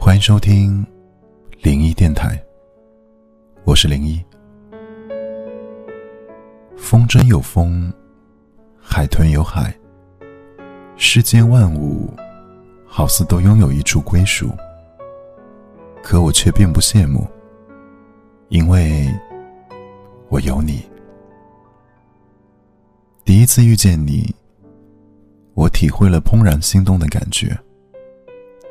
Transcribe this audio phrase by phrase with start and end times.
[0.00, 0.86] 欢迎收听
[1.60, 2.40] 灵异电台，
[3.64, 4.24] 我是灵一。
[6.76, 7.92] 风筝有风，
[8.80, 9.76] 海豚有海，
[10.96, 12.08] 世间万物
[12.86, 14.50] 好似都拥有一处归属，
[16.00, 17.26] 可我却并不羡慕，
[18.50, 19.12] 因为
[20.28, 20.88] 我有你。
[23.24, 24.32] 第一次遇见你，
[25.54, 27.54] 我体会了怦然心动的感觉。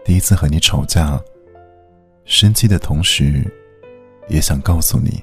[0.07, 1.21] 第一次和你吵架，
[2.23, 3.43] 生气的同时，
[4.29, 5.21] 也想告诉你，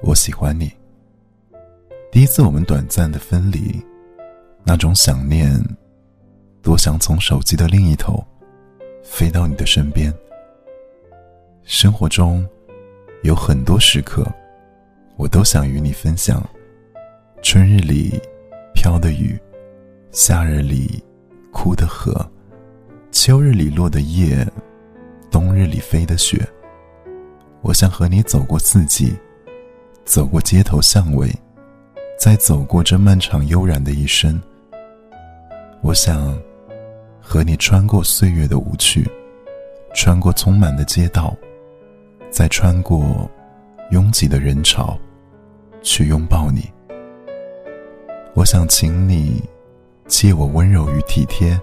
[0.00, 0.72] 我喜欢你。
[2.10, 3.78] 第一次我们短暂的分离，
[4.64, 5.62] 那种想念，
[6.62, 8.26] 多想从手机的另一头，
[9.04, 10.10] 飞到你的身边。
[11.62, 12.48] 生活中，
[13.24, 14.26] 有很多时刻，
[15.18, 16.42] 我都想与你分享。
[17.42, 18.18] 春日里
[18.72, 19.38] 飘的雨，
[20.12, 21.04] 夏日里
[21.52, 22.26] 哭的河，
[23.18, 24.46] 秋日里落的叶，
[25.30, 26.46] 冬日里飞的雪。
[27.62, 29.16] 我想和你走过四季，
[30.04, 31.34] 走过街头巷尾，
[32.18, 34.38] 再走过这漫长悠然的一生。
[35.80, 36.38] 我想
[37.18, 39.08] 和你穿过岁月的无趣，
[39.94, 41.34] 穿过匆忙的街道，
[42.30, 43.28] 再穿过
[43.92, 44.94] 拥挤的人潮，
[45.80, 46.70] 去拥抱你。
[48.34, 49.42] 我想请你
[50.06, 51.58] 借我温柔与体贴，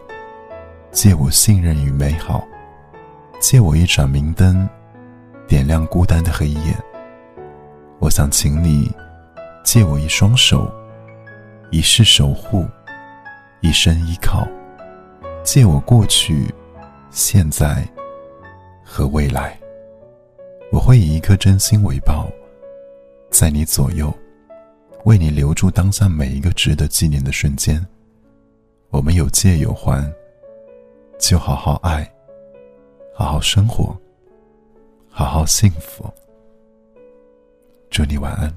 [0.94, 2.48] 借我信任与美好，
[3.42, 4.70] 借我一盏明灯，
[5.48, 6.78] 点亮孤单的黑夜。
[7.98, 8.92] 我想请你
[9.64, 10.72] 借我一双手，
[11.72, 12.68] 一世守护，
[13.62, 14.48] 一生依靠，
[15.44, 16.54] 借我过去、
[17.10, 17.84] 现在
[18.84, 19.58] 和未来。
[20.72, 22.30] 我会以一颗真心为报，
[23.32, 24.14] 在你左右。
[25.06, 27.84] 为你留住当下每一个值得纪念的瞬间。
[28.90, 30.10] 我们有借有还，
[31.24, 32.06] 就好好爱，
[33.16, 33.98] 好好生活，
[35.10, 36.04] 好好幸福。
[37.90, 38.54] 祝你晚安，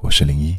[0.00, 0.58] 我是零一。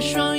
[0.00, 0.35] 雪霜。